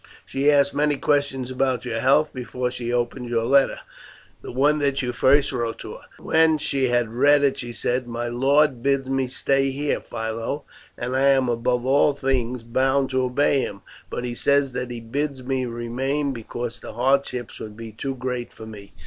She 0.25 0.49
asked 0.51 0.73
many 0.73 0.97
questions 0.97 1.51
about 1.51 1.85
your 1.85 1.99
health 1.99 2.33
before 2.33 2.71
she 2.71 2.91
opened 2.91 3.29
your 3.29 3.43
letter, 3.43 3.81
the 4.41 4.51
one 4.51 4.79
that 4.79 5.03
you 5.03 5.11
first 5.13 5.51
wrote 5.51 5.77
to 5.81 5.93
her. 5.93 6.05
When 6.17 6.57
she 6.57 6.87
had 6.87 7.13
read 7.13 7.43
it 7.43 7.59
she 7.59 7.71
said, 7.71 8.07
'My 8.07 8.27
lord 8.27 8.81
bids 8.81 9.07
me 9.07 9.27
stay 9.27 9.69
here, 9.69 9.99
Philo, 10.01 10.63
and 10.97 11.15
I 11.15 11.27
am, 11.27 11.47
above 11.49 11.85
all 11.85 12.13
things, 12.15 12.63
bound 12.63 13.11
to 13.11 13.21
obey 13.21 13.59
him; 13.61 13.81
but 14.09 14.25
he 14.25 14.33
says 14.33 14.71
that 14.71 14.89
he 14.89 14.99
bids 14.99 15.43
me 15.43 15.65
remain, 15.67 16.33
because 16.33 16.79
the 16.79 16.93
hardships 16.93 17.59
would 17.59 17.77
be 17.77 17.91
too 17.91 18.15
great 18.15 18.51
for 18.51 18.65
me. 18.65 18.93